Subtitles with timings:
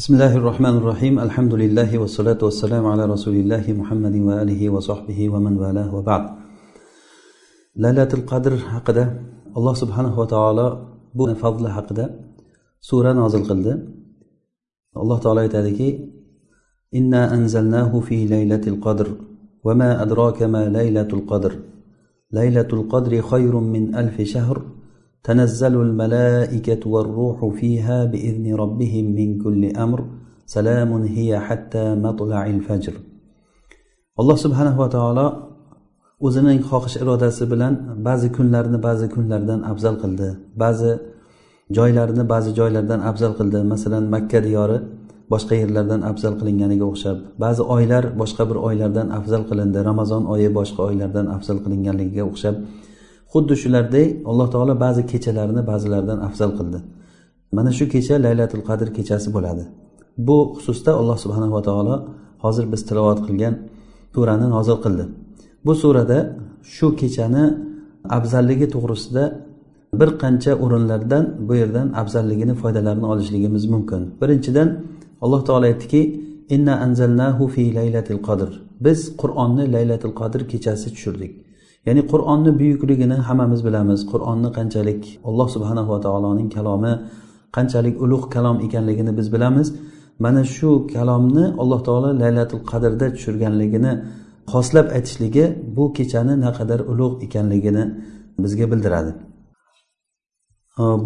[0.00, 5.54] بسم الله الرحمن الرحيم الحمد لله والصلاة والسلام على رسول الله محمد وآله وصحبه ومن
[5.62, 6.24] والاه وبعد
[7.76, 9.04] laylatul qadr haqida
[9.56, 10.66] alloh subhanava taolo
[11.14, 12.04] bu fazli haqida
[12.80, 13.72] sura nozil qildi.
[15.02, 15.88] Alloh taolo aytadiki
[16.98, 19.08] inna anzalnahu fi laylatil qadr
[19.66, 21.52] وما أدراك ما ليلة القدر
[22.32, 24.56] ليلة القدر خير من ألف شهر
[25.27, 29.99] تنزل الملائكة والروح فيها بإذن ربهم من كل أمر
[30.45, 32.95] سلام هي حتى مطلع الفجر
[34.21, 35.27] alloh subhanava taolo
[36.25, 37.73] o'zining xohish irodasi bilan
[38.07, 40.29] ba'zi kunlarni ba'zi kunlardan afzal qildi
[40.63, 40.91] ba'zi
[41.77, 44.77] joylarni ba'zi joylardan afzal qildi masalan makka diyori
[45.33, 50.81] boshqa yerlardan afzal qilinganiga o'xshab ba'zi oylar boshqa bir oylardan afzal qilindi ramazon oyi boshqa
[50.89, 52.55] oylardan afzal qilinganligiga o'xshab
[53.32, 56.78] xuddi shularday alloh taolo ba'zi kechalarni ba'zilaridan afzal qildi.
[57.56, 59.64] Mana shu kecha laylatul qadr kechasi bo'ladi.
[60.28, 61.96] Bu xususda alloh subhanava taolo
[62.44, 63.54] hozir biz tilovat qilgan
[64.14, 65.04] surani nozil qildi.
[65.66, 66.18] Bu surada
[66.74, 67.44] shu kechani
[68.18, 69.24] afzalligi to'g'risida
[70.00, 74.02] bir qancha o'rinlardan bu yerdan afzalligini foydalarini olishligimiz mumkin.
[74.20, 74.68] Birinchidan
[75.24, 76.02] alloh taolo aytdiki
[76.54, 78.50] inna anzalnahu fi laylatil qadr.
[78.86, 81.32] Biz qur'onni laylatul qadr kechasi tushirdik.
[81.86, 84.00] Ya'ni qur'onni buyukligini hammamiz bilamiz.
[84.12, 86.92] Qur'onni qanchalik alloh subhanava taoloning kalomi
[87.56, 89.68] qanchalik ulug' kalom ekanligini biz bilamiz.
[90.24, 93.92] Mana shu kalomni alloh taolo laylatul qadrda tushirganligini
[94.52, 95.44] xoslab aytishligi
[95.76, 97.84] bu kechani naqadar ulug' ekanligini
[98.42, 99.12] bizga bildiradi.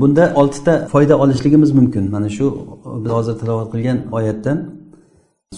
[0.00, 2.04] Bunda oltita foyda olishligimiz mumkin.
[2.14, 2.46] Mana shu
[3.02, 4.58] biz hozir tilovat qilgan oyatdan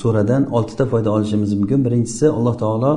[0.01, 1.79] suradan oltita foyda olishimiz mumkin.
[1.87, 2.91] Birinchisi alloh taolo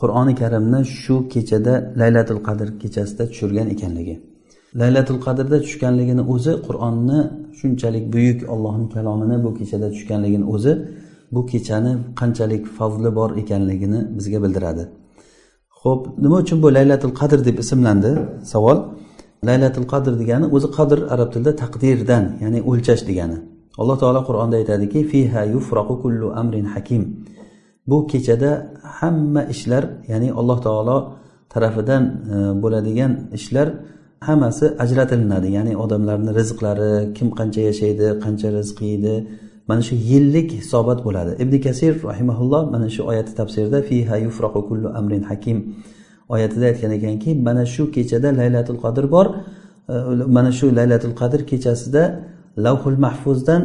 [0.00, 4.16] qur'oni karimni shu kechada laylatul qadr kechasida tushirgan ekanligi.
[4.80, 7.18] Laylatul qadrda tushganligini o'zi qur'onni
[7.58, 10.72] shunchalik buyuk ollohni kalomini bu kechada tushganligini o'zi
[11.34, 14.84] bu kechani qanchalik fazli bor ekanligini bizga bildiradi.
[15.80, 18.10] Ho'p nima uchun bu laylatul qadr deb ismlandi
[18.52, 18.78] savol?
[19.48, 23.38] Laylatul qadr degani o'zi qadr arab tilida taqdirdan ya'ni o'lchash degani.
[23.80, 27.02] Alloh taolo qur'onda aytadiki fiha yufraqu kullu amrin hakim.
[27.86, 28.50] Bu kechada
[28.82, 30.98] hamma ishlar ya'ni alloh taolo
[31.52, 32.02] tarafidan
[32.34, 33.68] e, bo'ladigan ishlar
[34.28, 39.14] hammasi ajratilinadi ya'ni odamlarni rizqlari kim qancha yashaydi qancha rizq yeydi
[39.68, 41.32] mana shu yillik hisobot bo'ladi.
[41.42, 45.58] Ibn kasir rahimaulloh mana shu oyatni tafsirida fiha yufraqu kullu amrin hakim
[46.34, 49.26] oyatida aytgan ekanki mana shu kechada laylatul qadr bor.
[49.88, 49.94] E,
[50.36, 52.02] mana shu laylatul qadr kechasida
[52.66, 53.62] lavhul mahfuzdan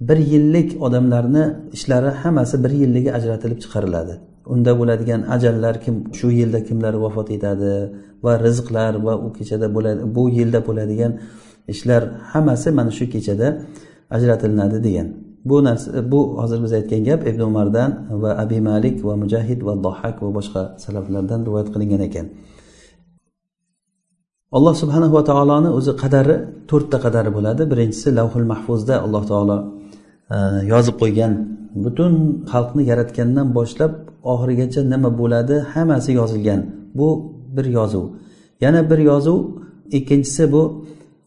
[0.00, 4.14] bir yillik odamlarni ishlari hammasi bir yilligi ajratilib chiqariladi.
[4.46, 7.72] Unda bo'ladigan ajallar kim shu yilda kimlar vafot etadi
[8.24, 11.12] va rizqlar va u kechada bo'ladi bu yilda bo'ladigan
[11.72, 12.02] ishlar
[12.32, 13.48] hammasi mana shu kechada
[14.16, 15.08] ajratilinadi degan.
[15.44, 17.90] Bu narsa bu hozir biz aytgan gap ibn umardan
[18.22, 22.26] va abi malik va mujahid va dohak va boshqa salaflardan rivoyat qilingan ekan.
[24.56, 26.36] Alloh subhanava taoloni o'zi qadari
[26.70, 27.62] to'rtta qadari bo'ladi.
[27.72, 29.58] Birinchisi lavhul mahfuzda alloh taolo
[30.72, 31.32] yozib qo'ygan
[31.84, 32.12] butun
[32.52, 33.92] xalqni yaratgandan boshlab
[34.32, 35.56] oxirigacha nima bo'ladi?
[35.74, 36.60] hammasi yozilgan.
[36.98, 37.08] Bu
[37.56, 38.04] bir yozuv.
[38.64, 39.38] Yana bir yozuv
[39.98, 40.62] ikkinchisi bu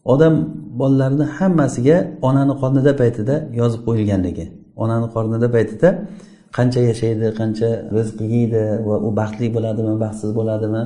[0.04, 0.34] odam
[0.80, 1.96] bolalarini hammasiga
[2.28, 4.44] onani qornida paytida yozib qo'yilganligi.
[4.82, 5.88] Onani qornida paytida
[6.56, 10.82] qancha yashaydi qancha rizq yeydi va u baxtli bo'ladimi baxtsiz bo'ladimi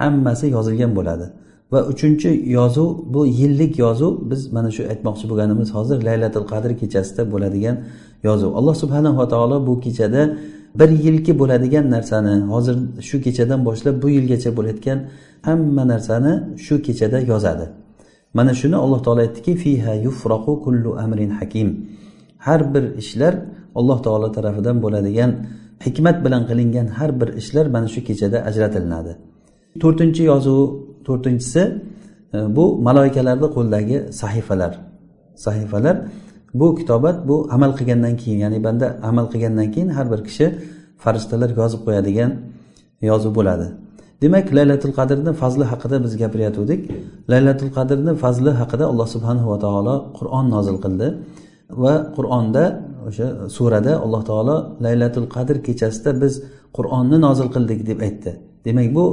[0.00, 1.26] hammasi yozilgan bo'ladi.
[1.72, 4.30] Va uchinchi yozuv bu yillik yozuv.
[4.30, 7.76] Biz mana shu aytmoqchi bo'lganimiz hozir laylatul qadr kechasida bo'ladigan
[8.28, 8.50] yozuv.
[8.58, 10.22] Alloh subhanava taolo bu kechada
[10.80, 12.76] bir yilki bo'ladigan narsani hozir
[13.08, 14.98] shu kechadan boshlab bu yilgacha bo'layotgan
[15.46, 16.32] hamma narsani
[16.66, 17.66] shu kechada yozadi.
[18.34, 21.68] Mana shuni alloh taolo aytdiki fiha yufraqu kullu amrin hakim.
[22.46, 23.34] Har bir ishlar
[23.78, 25.30] alloh taolo tarafidan bo'ladigan
[25.84, 29.12] hikmat bilan qilingan har bir ishlar mana shu kechada ajratilinadi
[29.82, 30.60] to'rtinchi yozuv
[31.06, 31.62] to'rtinchisi
[32.36, 34.72] e, bu maloikalarni qo'lidagi sahifalar.
[35.46, 35.96] Sahifalar
[36.60, 40.46] bu kitobat bu amal qilgandan keyin ya'ni banda amal qilgandan keyin har bir kishi
[41.04, 42.30] farishtalar yozib qo'yadigan
[43.10, 43.66] yozuv bo'ladi.
[44.22, 46.80] Demak laylatul qadrni fazli haqida biz gapirayotgandik
[47.32, 51.08] laylatul qadrni fazli haqida alloh subhanava taolo qur'on nozil qildi
[51.82, 52.64] va qur'onda
[53.08, 53.26] o'sha
[53.56, 56.32] surada alloh taolo laylatul qadr kechasida biz
[56.76, 58.30] qur'onni nozil qildik deb aytdi.
[58.66, 59.04] Demak bu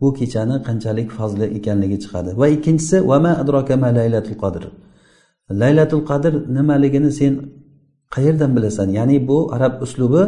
[0.00, 2.30] bu kechani qanchalik fazli ekanligi chiqadi.
[2.40, 4.62] Va ikkinchisi vama adrokama laylatul qadr?
[5.62, 7.32] Laylatul qadr nimaligini sen
[8.14, 8.88] qayerdan bilasan?
[8.98, 10.22] Ya'ni bu arab uslubi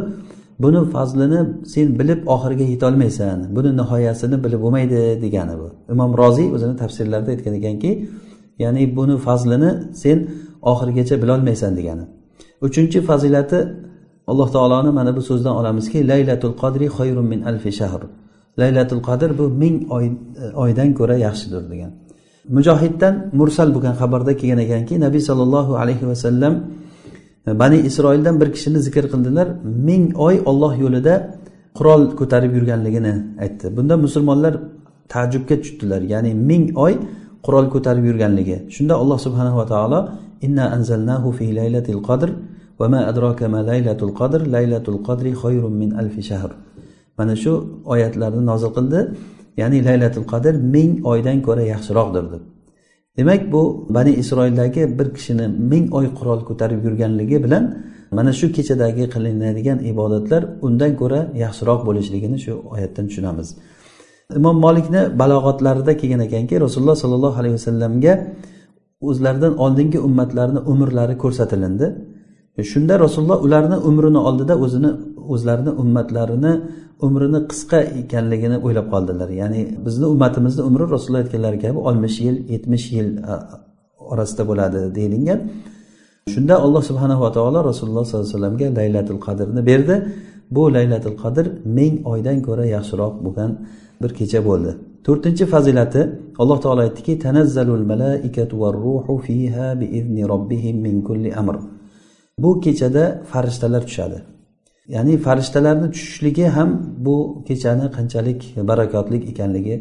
[0.63, 1.41] buni fazlini
[1.73, 5.69] sen bilib oxiriga yetolmaysan buni nihoyasini bilib bo'lmaydi degani bu.
[5.93, 7.91] Imom roziy o'zini tafsirlarida aytgan ekanki
[8.65, 9.71] ya'ni buni fazlini
[10.03, 10.19] sen
[10.71, 12.05] oxirigacha bilolmaysan degani.
[12.67, 13.59] Uchinchi fazilati
[14.31, 18.03] alloh taoloni mana bu so'zdan olamizki laylatul qadri xayrun min alfi shahr.
[18.61, 20.13] Laylatul qadr bu ming oy e,
[20.65, 21.91] oydan ko'ra yaxshidir degan.
[22.57, 26.55] Mujohiddan mursal bo'lgan xabarda kelgan ekanki nabiy sollallohu alayhi vasallam
[27.49, 29.47] e, bani isroildan bir kishini zikr qildilar.
[29.89, 31.15] Ming oy olloh yo'lida
[31.79, 33.15] qurol ko'tarib yurganligini
[33.45, 33.67] aytdi.
[33.77, 34.55] Bunda musulmonlar
[35.13, 36.01] taajjubga tushdilar.
[36.13, 36.95] Ya'ni ming oy
[37.47, 38.57] qurol ko'tarib yurganligi.
[38.75, 39.99] Shunda alloh subhanava taolo
[40.47, 42.29] inna anzalnahu fi laylatil qadr
[42.81, 44.41] va ma adraka ma laylatul qadr.
[44.55, 46.51] Laylatul qadri khayrun min alfi shahr.
[47.19, 47.53] Mana shu
[47.93, 49.01] oyatlarni nozil qildi.
[49.61, 52.43] Ya'ni laylatul qadr ming oydan ko'ra yaxshiroqdir deb.
[53.19, 53.63] Demak bu
[53.97, 57.65] bani isroildagi bir kishini ming oy qurol ko'tarib yurganligi bilan
[58.17, 63.49] mana shu kechadagi qilinadigan ibodatlar undan ko'ra yaxshiroq bo'lishligini shu oyatdan tushunamiz.
[64.39, 68.13] Imom molikni balog'atlarida kelgan ekanki rasululloh sollallohu alayhi vasallamga
[69.09, 71.87] o'zlaridan oldingi ummatlarni umrlari ko'rsatilindi.
[72.73, 74.91] Shunda rasululloh ularni umrini oldida o'zini
[75.33, 76.53] o'zlarini ummatlarini
[77.07, 79.29] umrini qisqa ekanligini o'ylab qoldilar.
[79.41, 83.09] Ya'ni bizni ummatimizni umri rasululloh aytganlari kabi oltmish yil yetmish yil
[84.13, 85.41] orasida bo'ladi deyilgan.
[86.33, 89.95] Shunda alloh subhanava taolo rasululloh sollallohu alayhi vasallamga laylatul qadrni berdi.
[90.55, 91.45] Bu laylatul qadr
[91.79, 93.51] ming oydan ko'ra yaxshiroq bo'lgan
[94.03, 94.71] bir kecha bo'ldi.
[95.07, 96.01] To'rtinchi fazilati
[96.43, 101.57] alloh taolo aytdiki tanazzalul malaikatu var ruhu fiha biizni robbihim min kulli amr.
[102.43, 104.19] Bu kechada farishtalar tushadi.
[104.89, 109.77] Ya'ni farishtalarni tushishligi ham bu kechani qanchalik barakotli ekanligi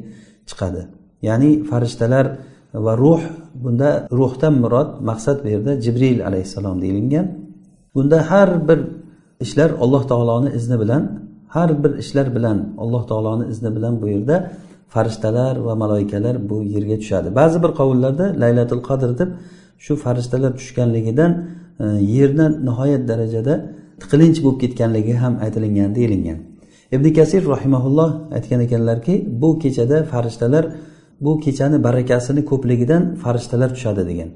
[0.49, 0.81] chiqadi.
[1.21, 2.25] Ya'ni farishtalar
[2.85, 3.21] va ruh
[3.63, 7.25] bunda ruhdan murod maqsad bu yerda jibril alayhissalom deyilgan.
[7.95, 8.79] Bunda har bir
[9.39, 11.03] ishlar alloh taoloni izni bilan
[11.55, 14.51] har bir ishlar bilan alloh taoloni izni bilan bu yerda
[14.93, 17.35] farishtalar va maloikalar bu yerga tushadi.
[17.39, 19.29] Ba'zi bir qovullarda laylatul qadr deb
[19.85, 21.31] shu farishtalar tushganligidan
[21.79, 21.85] e,
[22.17, 23.53] yerni nihoyat darajada
[24.01, 26.39] tiqilinch bo'lib ketganligi ham aytilingan deyilgan.
[26.95, 30.65] Ibn kasir rahimaulloh aytgan ekanlarki bu kechada farishtalar
[31.25, 34.29] bu kechani barakasini ko'pligidan farishtalar tushadi degan.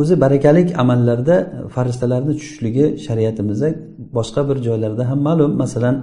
[0.00, 1.36] O'zi barakalik amallarda
[1.74, 3.68] farishtalarni tushishligi shariatimizda
[4.16, 5.52] boshqa bir joylarda ham ma'lum.
[5.62, 5.96] Masalan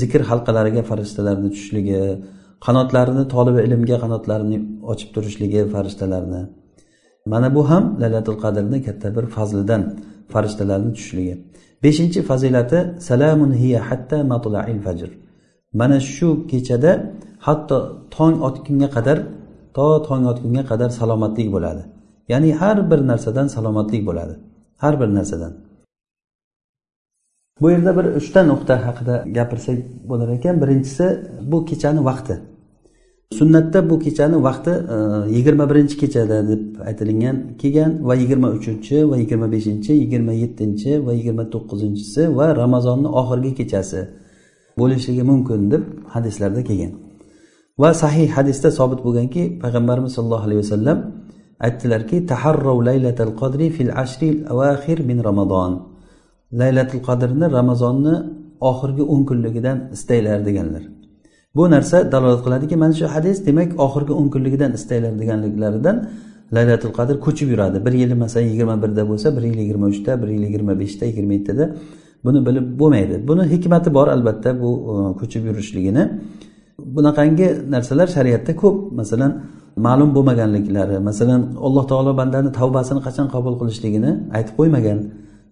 [0.00, 2.00] zikr halqalariga farishtalarni tushishligi
[2.66, 4.58] qanotlarini tolibi ilmga qanotlarini
[4.92, 6.42] ochib turishligi farishtalarni.
[7.32, 9.82] Mana bu ham laylatul qadrni katta bir fazlidan
[10.32, 11.34] farishtalarni tushishligi
[11.82, 12.78] beshinchi fazilati
[13.08, 15.10] salamun hiya hatta matlail fajr.
[15.80, 16.92] Mana shu kechada
[17.46, 17.78] hatto
[18.14, 19.18] tong otgunga qadar
[19.76, 21.82] to tong otgunga qadar salomatlik bo'ladi.
[22.32, 24.34] Ya'ni har bir narsadan salomatlik bo'ladi.
[24.82, 25.52] Har bir narsadan.
[27.60, 29.78] Bu yerda bir uchta nuqta haqida gapirsak
[30.10, 30.54] bo'lar ekan.
[30.62, 31.06] Birinchisi
[31.50, 32.34] bu kechani vaqti.
[33.32, 34.96] Sunnatda bu kechani vaqti e,
[35.36, 41.12] yigirma birinchi kechada deb aytilgan kelgan va yigirma uchinchi va yigirma beshinchi yigirma yettinchi va
[41.12, 44.00] yigirma to'qqizinchisi va ramazonni oxirgi kechasi
[44.78, 45.82] bo'lishligi mumkin deb
[46.14, 46.92] hadislarda kelgan.
[47.82, 50.98] Va sahih hadisda sobit bo'lganki payg'ambarimiz sollallohu alayhi vasallam
[51.66, 55.72] aytdilarki taharrov laylatal qadri fil ashril avaxir min ramazon
[56.60, 58.14] laylatul qadrni ramazonni
[58.70, 60.84] oxirgi o'n kunligidan istanglar deganlar.
[61.56, 65.96] Bu narsa dalolat qiladiki mana shu hadis demak oxirgi o'n kunligidan istanglar deganliklaridan
[66.56, 67.78] laylatul qadr ko'chib yuradi.
[67.86, 71.32] Bir yili masalan yigirma birda bo'lsa bir yil yigirma uchda bir yil yigirma beshda yigirma
[71.38, 71.64] yettida
[72.24, 73.28] buni bilib bo'lmaydi.
[73.28, 76.02] Buni hikmati bor albatta bu e, ko'chib yurishligini.
[76.96, 78.76] Bunaqangi narsalar shariatda ko'p.
[79.00, 79.32] Masalan
[79.86, 84.98] ma'lum bo'lmaganliklari masalan alloh taolo bandani tavbasini qachon qabul qilishligini aytib qo'ymagan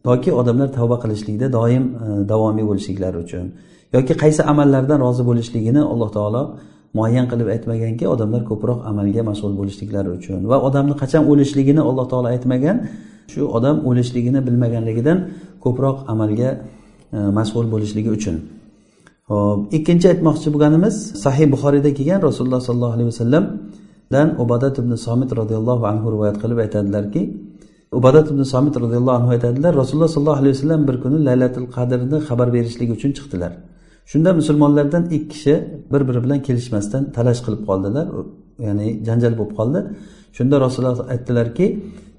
[0.06, 3.46] toki odamlar tavba qilishlikda doim e, davomiy bo'lishliklari uchun.
[3.94, 6.42] Yoki qaysi amallardan rozi bo'lishligini alloh taolo
[6.96, 12.28] muayyan qilib aytmaganki odamlar ko'proq amalga mashg'ul bo'lishliklari uchun va odamni qachon o'lishligini alloh taolo
[12.34, 12.76] aytmagan.
[13.32, 15.18] Shu odam o'lishligini bilmaganligidan
[15.64, 16.50] ko'proq amalga
[17.16, 18.36] e, mashg'ul bo'lishligi uchun.
[19.30, 25.84] Ho'p ikkinchi aytmoqchi bo'lganimiz sahih buxoriyda kelgan rasululloh sollallohu alayhi vasallamdan ubadat ibn somit roziyallohu
[25.92, 27.22] anhu rivoyat qilib aytadilarki
[27.98, 32.48] ubadat ibn somit roziyallohu anhu aytadilar rasululloh sollallohu alayhi vasallam bir kuni laylatul qadrni xabar
[32.56, 33.52] berishlik uchun chiqdilar.
[34.10, 35.54] Shunda musulmonlardan ikki kishi
[35.92, 38.06] bir biri bilan kelishmasdan talash qilib qoldilar.
[38.66, 39.80] Ya'ni janjal bo'lib qoldi.
[40.36, 41.66] Shunda rasululloh aytdilarki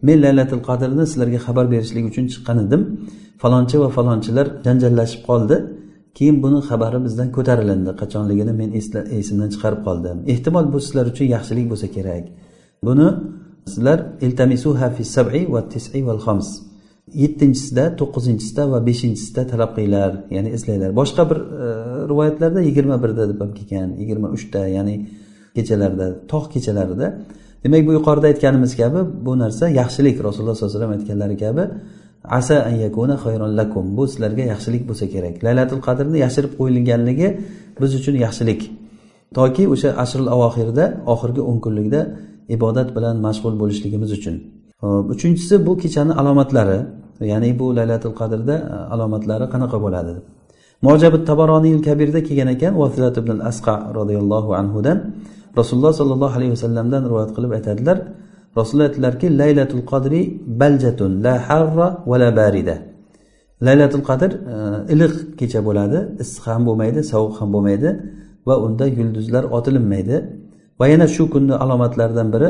[0.08, 2.82] men laylatul qadrni sizlarga xabar berishlik uchun chiqqan edim.
[3.42, 5.56] Falonchi va falonchilar janjallashib qoldi.
[6.18, 7.92] Keyin buni xabari bizdan ko'tarilindi.
[8.02, 8.70] Qachonligini men
[9.20, 10.18] esimdan chiqarib qoldim.
[10.34, 12.26] Ehtimol bu sizlar uchun yaxshilik bo'lsa kerak.
[12.88, 13.08] Buni
[13.72, 16.48] sizlar iltamisuha fi sab'i va tis'i val xams
[17.14, 21.68] yettinchisida to'qqizinchisida va beshinchisida talab qilinglar ya'ni izlanglar boshqa bir e,
[22.12, 24.96] rivoyatlarda yigirma birda deb ham kelgan yigirma uchda ya'ni
[25.56, 27.08] kechalarda tog' kechalarida.
[27.64, 31.64] Demak bu yuqorida aytganimiz kabi bu narsa yaxshilik rasululloh sollallohu alayhi vasallam aytganlari kabi
[32.40, 33.86] asa an yakuna khayron lakum.
[33.98, 35.36] Bu sizlarga yaxshilik bo'lsa kerak.
[35.46, 37.28] Laylatul qadrni yashirib qo'yilganligi
[37.82, 38.62] biz uchun yaxshilik.
[39.38, 42.02] Toki o'sha ashrul avoxirda oxirgi o'n kunlikda
[42.56, 44.55] ibodat bilan mashg'ul bo'lishligimiz uchun.
[44.82, 46.80] Hop uchinchisi bu kechani alomatlari
[47.32, 50.14] ya'ni bu laylatul qadrda e, alomatlari qanaqa bo'ladi?
[50.88, 54.98] Mojabit tabaroniy kabirda kelgan ekan vasilat ibn asqa roziyallohu anhudan.
[55.60, 57.98] Rasululloh sollallohu alayhi vasallamdan rivoyat qilib aytadilar
[58.58, 60.22] rasululloh aytdilarki laylatul qadri
[60.62, 62.76] baljatun la harra va la barida.
[63.68, 64.56] Laylatul qadr e,
[64.94, 67.90] iliq kecha bo'ladi issiq ham bo'lmaydi sovuq ham bo'lmaydi
[68.48, 70.18] va unda yulduzlar otilinmaydi.
[70.80, 72.50] Va yana shu kunni alomatlaridan biri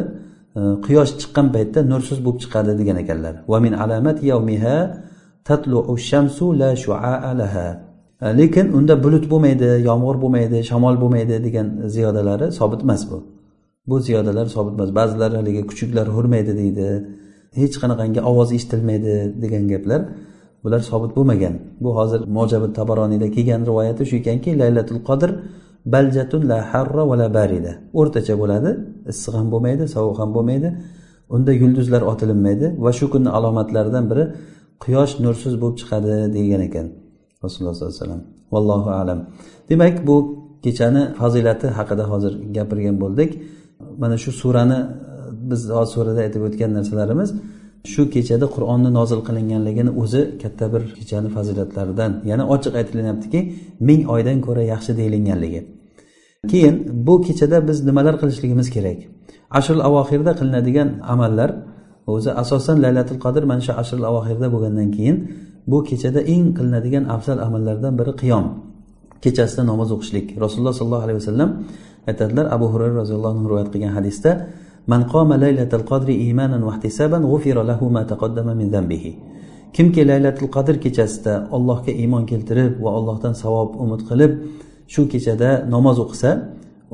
[0.55, 3.35] quyosh chiqqan paytda nursiz bo'lib chiqadi degan ekanlar.
[3.51, 4.77] Va min alamat yawmiha
[5.47, 7.67] tatlu'u shamsu la shuaa laha.
[8.39, 13.17] Lekin unda bulut bo'lmaydi yomg'ir bo'lmaydi shamol bo'lmaydi degan ziyodalari sobit emas bu.
[13.89, 14.89] Bu ziyodalar sobit emas.
[14.99, 16.87] Ba'zilar haligi kuchuklar hurmaydi deydi
[17.59, 20.01] hech qanaqangi ovoz eshitilmaydi degan gaplar
[20.63, 21.53] bular sobit bo'lmagan.
[21.83, 25.29] Bu hozir mojabi tabaroniyda kelgan rivoyati shu ekanki laylatul qadr
[25.93, 27.71] baljatun la harra va la barida.
[27.99, 28.71] O'rtacha bo'ladi.
[29.11, 30.69] Issiq ham bo'lmaydi sovuq ham bo'lmaydi.
[31.35, 34.23] Unda yulduzlar otilinmaydi va shu kunni alomatlaridan biri
[34.83, 36.87] quyosh nursiz bo'lib chiqadi degan ekan
[37.43, 38.21] rasululloh sollallohu alayhi vasallam.
[38.53, 39.19] Vallohu alam.
[39.69, 40.15] Demak bu
[40.65, 43.31] kechani fazilati haqida hozir gapirgan bo'ldik.
[44.01, 44.79] Mana shu surani
[45.49, 47.29] biz hozir surada aytib o'tgan narsalarimiz
[47.93, 53.39] shu kechada qur'onni nozil qilinganligini o'zi katta bir kechani fazilatlaridan yana ochiq aytilinyaptiki
[53.87, 55.61] ming oydan ko'ra yaxshi deyilganligi.
[56.51, 56.75] Keyin
[57.07, 58.99] bu kechada biz nimalar qilishligimiz kerak?
[59.57, 61.49] Ashrul avohirda qilinadigan amallar
[62.13, 65.17] o'zi asosan laylatul qadr mana shu ashrul avohirda bo'lgandan keyin
[65.71, 68.45] bu kechada eng qilinadigan afzal amallardan biri qiyom.
[69.23, 70.27] Kechasida namoz o'qishlik.
[70.43, 71.49] Rasululloh sollallohu alayhi vasallam
[72.09, 74.31] aytadilar abu hurayra roziyallohu anhu rivoyat qilgan hadisda
[74.91, 79.11] man qoma laylatul qadri imanan va ihtisaban g'ufira lahu ma taqaddama min zambihi
[79.75, 84.31] kimki laylatul qadr kechasida allohga iymon keltirib va allohdan savob umid qilib
[84.93, 86.29] shu kechada namoz o'qisa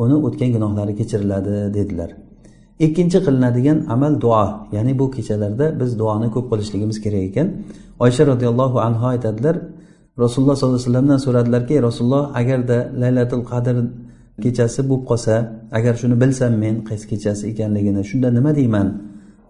[0.04, 2.10] uni o'tgan gunohlari kechiriladi dedilar.
[2.86, 4.46] Ikkinchi qilinadigan amal duo
[4.76, 7.48] ya'ni bu kechalarda biz duoni ko'p qilishligimiz kerak ekan.
[8.04, 9.56] Oysha roziyallohu anhu aytadilar
[10.24, 13.76] rasululloh sollallohu alayhi vasallamdan so'radilarki rasululloh agarda laylatul qadr
[14.44, 15.36] kechasi bo'lib qolsa
[15.78, 18.88] agar shuni bilsam men qaysi kechasi ekanligini shunda nima deyman?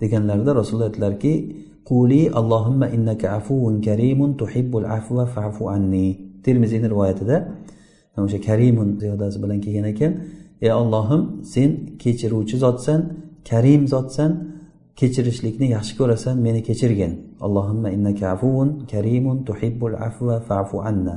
[0.01, 1.33] deganlarida rasululloh aytdilarki
[1.89, 6.07] quli allohimma innaka afuvun karimun tuhibbul afva fa'fu anni.
[6.45, 7.35] Termiziyni rivoyatida
[8.17, 10.11] o'sha karimun ziyodasi bilan kelgan ekan.
[10.61, 11.21] Ey ollohim
[11.53, 11.69] sen
[12.03, 12.99] kechiruvchi zotsan
[13.49, 14.31] karim zotsan
[14.99, 17.11] kechirishlikni yaxshi ko'rasan meni kechirgin.
[17.45, 21.15] Allohimma innaka afuvun karimun tuhibbul afva fa'fu anna.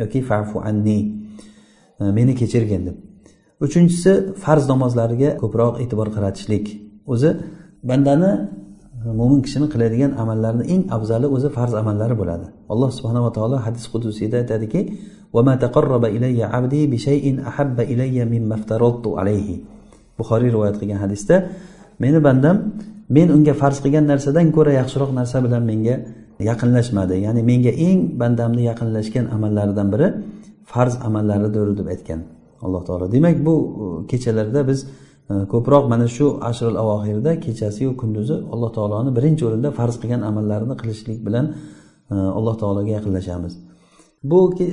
[0.00, 0.98] Yoki fa'fu anni.
[2.00, 2.96] E, meni kechirgin deb.
[3.66, 4.12] Uchinchisi
[4.42, 6.66] farz namozlariga ko'proq e'tibor qaratishlik.
[7.12, 7.30] O'zi
[7.88, 8.32] bandani
[9.20, 12.46] mo'min kishini qiladigan amallarni eng afzali o'zi farz amallari bo'ladi.
[12.72, 14.80] Alloh subhanava taolo hadis qudusiyda aytadiki
[20.18, 21.36] buxoriy rivoyat qilgan hadisda
[22.02, 22.56] meni bandam
[23.16, 25.96] men unga farz qilgan narsadan ko'ra yaxshiroq narsa bilan menga
[26.50, 27.14] yaqinlashmadi.
[27.26, 30.08] Ya'ni menga eng bandamni yaqinlashgan amallaridan biri
[30.72, 32.20] farz amallaridir deb aytgan
[32.64, 33.06] alloh taolo.
[33.14, 34.78] Demak bu e, kechalarda biz
[35.28, 41.18] ko'proq mana shu ashrul avohirda kechasiyu kunduzi alloh taoloni birinchi o'rinda farz qilgan amallarini qilishlik
[41.26, 41.46] bilan
[42.12, 43.52] e, alloh taologa yaqinlashamiz.
[44.30, 44.66] Bu e,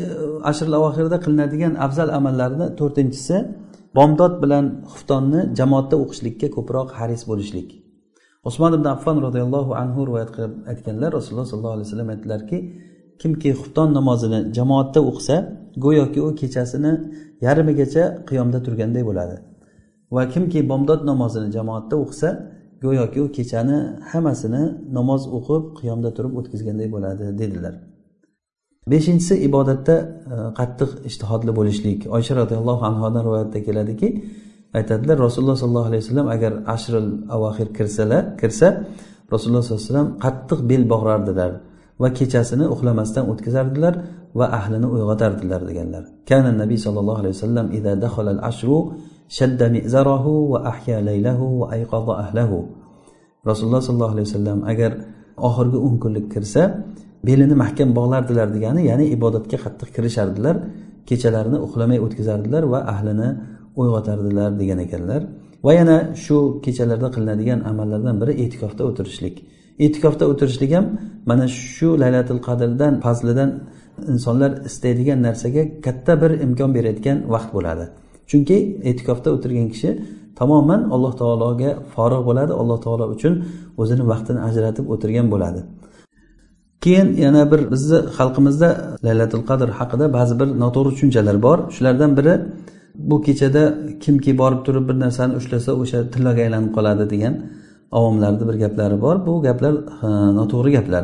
[0.51, 3.37] ashrul avohirda qilinadigan afzal amallarni to'rtinchisi
[3.97, 7.69] bomdod bilan xuftonni jamoatda o'qishlikka ko'proq haris bo'lishlik.
[8.49, 12.57] Usmon ibn affon roziyallohu anhu rivoyat qilib aytganlar rasululloh sollallohu alayhi vasallam aytdilarki
[13.21, 15.35] kimki xufton namozini jamoatda o'qisa
[15.85, 16.91] go'yoki u kechasini
[17.45, 19.35] yarmigacha qiyomda turganday bo'ladi.
[20.15, 22.29] Va kimki bomdod namozini jamoatda o'qisa
[22.83, 23.77] go'yoki u kechani
[24.11, 24.63] hammasini
[24.97, 27.73] namoz o'qib qiyomda turib o'tkazganday bo'ladi dedilar.
[28.91, 29.95] Beshinchisi ibodatda
[30.33, 31.99] e, qattiq ishtihodli bo'lishlik.
[32.15, 34.09] Oysha roziyallohu anhudan rivoyatda keladiki
[34.77, 38.67] aytadilar rasululloh sollallohu alayhi vasallam agar ashril avahir kirsalar kirsa
[39.33, 41.51] rasululloh sollallohu alayhi vasallam qattiq bel bog'rardilar
[42.01, 43.93] va kechasini uxlamasdan o'tkazardilar
[44.39, 46.03] va ahlini uyg'otardilar deganlar.
[46.29, 47.67] Kana nabiy sollallohu alayhi vasallam
[48.35, 48.77] al ashru
[49.37, 52.57] shadda mizarahu va ahya laylahu va ayqada ahlahu
[53.49, 54.91] rasululloh sollallohu alayhi vasallam agar
[55.47, 56.61] oxirgi o'n kunlik kirsa
[57.27, 60.55] belini mahkam bog'lardilar degani ya'ni ibodatga qattiq kirishardilar
[61.09, 63.29] kechalarini uxlamay o'tkazardilar va ahlini
[63.81, 65.21] uyg'otardilar degan ekanlar.
[65.65, 69.35] Va yana shu kechalarda qilinadigan amallardan biri e'tikofda o'tirishlik.
[69.85, 70.85] E'tikofda o'tirishlik ham
[71.29, 73.49] mana shu laylatul qadrdan fazlidan
[74.13, 77.85] insonlar istaydigan narsaga katta bir imkon berayotgan vaqt bo'ladi.
[78.29, 78.57] Chunki
[78.89, 79.89] e'tikofda o'tirgan kishi
[80.39, 83.33] tamoman alloh taologa forig' bo'ladi alloh taolo uchun
[83.81, 85.61] o'zini vaqtini ajratib o'tirgan bo'ladi.
[86.83, 88.69] Keyin yana bir bizni xalqimizda
[89.07, 91.57] laylatul qadr haqida ba'zi bir noto'g'ri tushunchalar bor.
[91.75, 92.33] Shulardan biri
[93.09, 93.63] bu kechada
[94.03, 97.33] kimki borib turib bir narsani ushlasa o'sha tillaga aylanib qoladi degan
[97.97, 99.15] avomlarni bir gaplari bor.
[99.27, 99.73] Bu gaplar
[100.39, 101.03] noto'g'ri gaplar.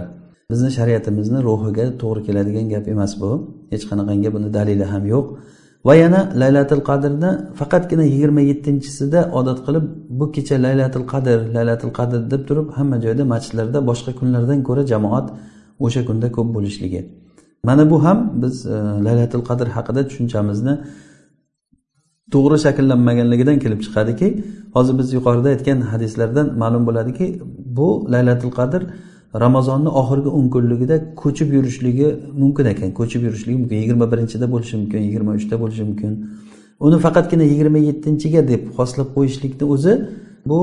[0.52, 3.32] Bizni shariatimizni ruhiga to'g'ri keladigan gap emas bu.
[3.74, 5.26] Hech qanaqangi buni dalili ham yo'q.
[5.88, 9.86] Va yana laylatil qadrni faqatgina yigirma yettinchisida odat qilib
[10.20, 15.28] bu kecha laylatil qadr laylatil qadr deb turib hamma joyda masjidlarda boshqa kunlardan ko'ra jamoat
[15.86, 17.02] o'sha kunda ko'p bo'lishligi.
[17.68, 20.74] Mana bu ham biz e, laylatil qadr haqida tushunchamizni
[22.34, 24.28] to'g'ri shakllanmaganligidan kelib chiqadiki
[24.76, 27.26] hozir biz yuqorida aytgan hadislardan ma'lum bo'ladiki
[27.78, 28.82] bu laylatil qadr
[29.34, 32.08] ramazonni oxirgi o'n kunligida ko'chib yurishligi
[32.38, 32.94] mumkin ekan.
[33.00, 33.78] Ko'chib yurishligi mumkin.
[33.78, 36.12] Yigirma birinchida bo'lishi mumkin yigirma uchda bo'lishi mumkin.
[36.80, 39.94] Uni faqatgina yigirma yettinchiga deb xoslab qo'yishlikni o'zi
[40.50, 40.60] bu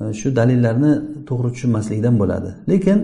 [0.00, 0.92] e, shu dalillarni
[1.28, 2.50] to'g'ri tushunmaslikdan bo'ladi.
[2.72, 2.98] Lekin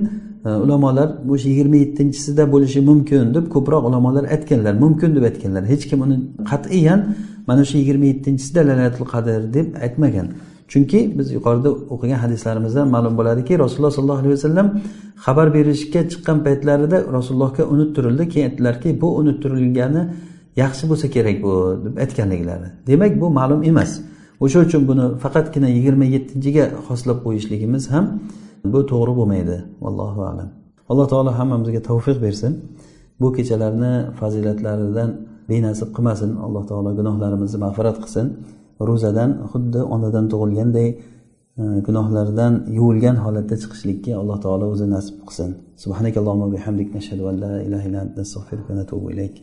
[0.46, 5.62] e, ulamolar o'sha yigirma yettinchisida bo'lishi mumkin deb ko'proq ulamolar aytganlar mumkin deb aytganlar.
[5.72, 6.16] Hech kim uni
[6.50, 7.00] qat'iyan
[7.48, 10.26] mana shu yigirma yettinchisida lalatul qadr deb aytmagan.
[10.72, 14.68] Chunki biz yuqorida o'qigan hadislarimizdan ma'lum bo'ladiki rasululloh sollallohu alayhi vasallam
[15.24, 18.28] xabar berishga chiqqan paytlarida rasulullohga unuttirildi.
[18.32, 20.02] Keyin aytdilarki bu unuttirilgani
[20.62, 21.52] yaxshi bo'lsa kerak bu
[21.84, 22.68] deb aytganliklari.
[22.86, 23.90] Demak bu ma'lum emas.
[24.44, 28.04] O'sha uchun buni faqatgina yigirma yettinchiga xoslab qo'yishligimiz ham
[28.72, 29.56] bu to'g'ri bo'lmaydi.
[29.88, 30.48] Allohu alam.
[30.90, 32.52] Alloh taolo hammamizga tavfiq bersin.
[33.20, 35.10] Bu kechalarni fazilatlaridan
[35.50, 36.30] benasib qilmasin.
[36.46, 38.26] Alloh taolo gunohlarimizni mag'firat qilsin.
[38.88, 45.50] Ro'zadan xuddi onadan tug'ilganday e, gunohlardan yuvilgan holatda chiqishlikka alloh taolo o'zi nasib qilsin.
[45.82, 49.36] Subhanakallohumma bihamdik nashhadu an la ilaha illa anta astag'firuka va natubu ilayk.